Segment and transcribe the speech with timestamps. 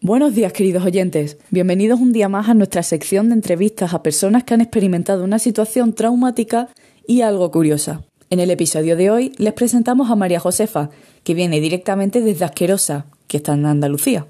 [0.00, 1.38] Buenos días, queridos oyentes.
[1.48, 5.38] Bienvenidos un día más a nuestra sección de entrevistas a personas que han experimentado una
[5.38, 6.68] situación traumática
[7.06, 8.04] y algo curiosa.
[8.28, 10.90] En el episodio de hoy les presentamos a María Josefa,
[11.22, 14.26] que viene directamente desde Asquerosa, que está en Andalucía.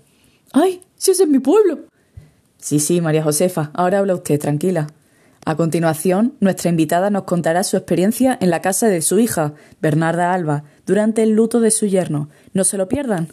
[0.53, 0.81] ¡Ay!
[0.97, 1.81] ¡Si ese es mi pueblo!
[2.59, 4.87] Sí, sí, María Josefa, ahora habla usted, tranquila.
[5.47, 9.53] A continuación, nuestra invitada nos contará su experiencia en la casa de su hija,
[9.83, 12.31] Bernarda Alba, durante el luto de su yerno.
[12.55, 13.29] No se lo pierdan.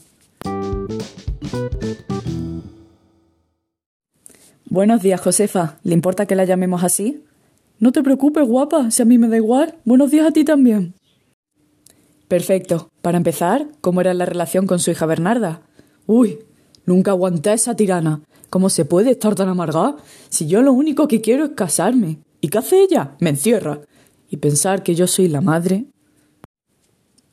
[4.66, 5.78] Buenos días, Josefa.
[5.84, 7.24] ¿Le importa que la llamemos así?
[7.80, 9.76] No te preocupes, guapa, si a mí me da igual.
[9.86, 10.94] Buenos días a ti también.
[12.28, 12.90] Perfecto.
[13.02, 15.62] Para empezar, ¿cómo era la relación con su hija Bernarda?
[16.08, 16.40] Uy,
[16.86, 18.22] nunca aguanté esa tirana.
[18.52, 19.96] ¿Cómo se puede estar tan amargada?
[20.28, 22.20] Si yo lo único que quiero es casarme.
[22.42, 23.16] ¿Y qué hace ella?
[23.22, 23.80] Me encierra.
[24.30, 25.86] Y pensar que yo soy la madre.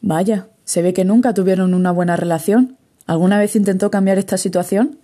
[0.00, 2.78] Vaya, se ve que nunca tuvieron una buena relación.
[3.04, 5.00] ¿Alguna vez intentó cambiar esta situación?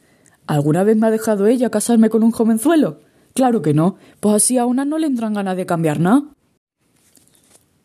[0.47, 3.01] ¿Alguna vez me ha dejado ella casarme con un jovenzuelo?
[3.35, 6.23] Claro que no, pues así a una no le entran ganas de cambiar nada.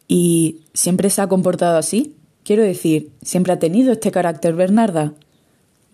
[0.07, 2.15] ¿Y siempre se ha comportado así?
[2.43, 5.15] Quiero decir, ¿siempre ha tenido este carácter Bernarda?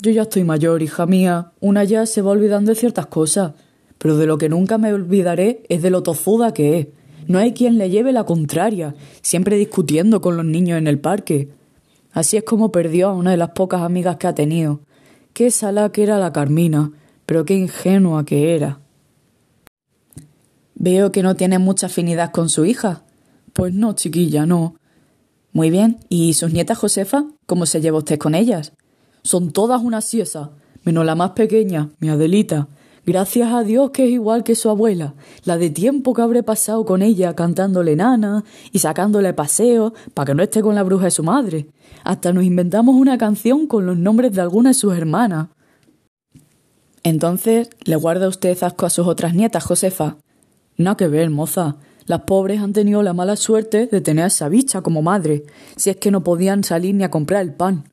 [0.02, 1.52] Yo ya estoy mayor, hija mía.
[1.60, 3.54] Una ya se va olvidando de ciertas cosas.
[3.98, 6.88] Pero de lo que nunca me olvidaré es de lo tozuda que es.
[7.28, 11.50] No hay quien le lleve la contraria, siempre discutiendo con los niños en el parque.
[12.12, 14.82] Así es como perdió a una de las pocas amigas que ha tenido.
[15.34, 16.92] Qué sala que era la Carmina,
[17.26, 18.80] pero qué ingenua que era.
[20.76, 23.04] Veo que no tiene mucha afinidad con su hija.
[23.54, 24.76] Pues no, chiquilla, no.
[25.52, 27.26] Muy bien, ¿y sus nietas Josefa?
[27.48, 28.74] ¿Cómo se lleva usted con ellas?
[29.26, 30.52] Son todas una siesa,
[30.84, 32.68] menos la más pequeña, mi Adelita.
[33.08, 36.86] Gracias a Dios que es igual que su abuela, la de tiempo que habré pasado
[36.86, 41.12] con ella cantándole nana y sacándole paseo para que no esté con la bruja de
[41.12, 41.66] su madre.
[42.04, 45.48] Hasta nos inventamos una canción con los nombres de algunas de sus hermanas.
[47.02, 50.18] Entonces, ¿le guarda usted asco a sus otras nietas, Josefa?
[50.78, 51.78] Nada que ver, moza.
[52.06, 55.46] Las pobres han tenido la mala suerte de tener a esa bicha como madre,
[55.78, 57.86] si es que no podían salir ni a comprar el pan.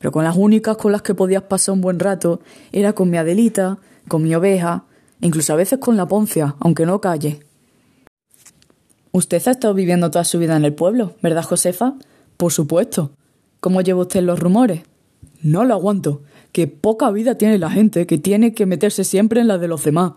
[0.00, 2.40] Pero con las únicas con las que podías pasar un buen rato
[2.72, 3.78] era con mi Adelita,
[4.08, 4.84] con mi oveja,
[5.20, 7.40] incluso a veces con la poncia, aunque no calle.
[9.12, 11.94] Usted ha estado viviendo toda su vida en el pueblo, ¿verdad, Josefa?
[12.38, 13.10] Por supuesto.
[13.60, 14.82] ¿Cómo lleva usted los rumores?
[15.42, 16.22] No lo aguanto.
[16.52, 19.84] Que poca vida tiene la gente, que tiene que meterse siempre en la de los
[19.84, 20.12] demás.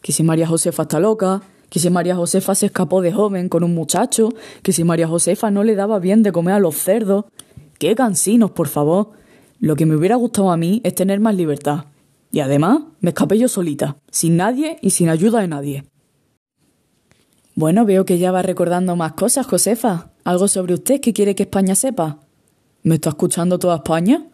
[0.00, 3.64] Que si María Josefa está loca, que si María Josefa se escapó de joven con
[3.64, 4.28] un muchacho,
[4.62, 7.24] que si María Josefa no le daba bien de comer a los cerdos.
[7.80, 9.23] ¡Qué cansinos, por favor!
[9.60, 11.86] Lo que me hubiera gustado a mí es tener más libertad.
[12.30, 15.84] Y además me escapé yo solita, sin nadie y sin ayuda de nadie.
[17.54, 20.10] Bueno, veo que ya va recordando más cosas, Josefa.
[20.24, 22.18] ¿Algo sobre usted que quiere que España sepa?
[22.82, 24.26] ¿Me está escuchando toda España?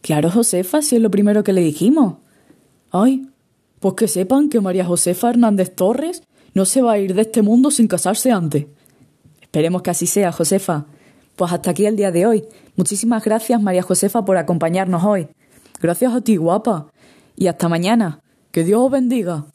[0.00, 2.18] Claro, Josefa, si es lo primero que le dijimos.
[2.92, 3.28] Ay,
[3.80, 6.22] pues que sepan que María Josefa Hernández Torres
[6.54, 8.66] no se va a ir de este mundo sin casarse antes.
[9.40, 10.86] Esperemos que así sea, Josefa.
[11.38, 12.44] Pues hasta aquí el día de hoy.
[12.74, 15.28] Muchísimas gracias, María Josefa, por acompañarnos hoy.
[15.80, 16.88] Gracias a ti, guapa
[17.36, 18.22] y hasta mañana.
[18.50, 19.46] Que Dios os bendiga.